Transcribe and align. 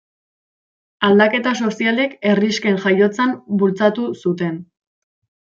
Aldaketa 1.07 1.53
sozialek 1.67 2.17
herrixken 2.31 2.81
jaiotzan 2.87 3.37
bultzatu 3.61 4.11
zuten. 4.25 4.61